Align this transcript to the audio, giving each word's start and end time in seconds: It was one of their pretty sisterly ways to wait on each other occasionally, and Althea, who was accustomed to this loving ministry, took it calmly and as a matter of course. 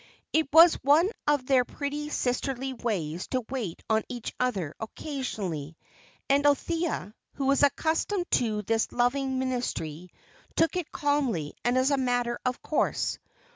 It 0.33 0.49
was 0.51 0.83
one 0.83 1.11
of 1.27 1.45
their 1.45 1.63
pretty 1.63 2.09
sisterly 2.09 2.73
ways 2.73 3.27
to 3.27 3.43
wait 3.51 3.83
on 3.87 4.01
each 4.09 4.33
other 4.39 4.73
occasionally, 4.79 5.77
and 6.27 6.43
Althea, 6.43 7.13
who 7.33 7.45
was 7.45 7.61
accustomed 7.61 8.25
to 8.31 8.63
this 8.63 8.91
loving 8.91 9.37
ministry, 9.37 10.09
took 10.55 10.75
it 10.75 10.91
calmly 10.91 11.53
and 11.63 11.77
as 11.77 11.91
a 11.91 11.97
matter 11.97 12.39
of 12.43 12.63
course. 12.63 13.19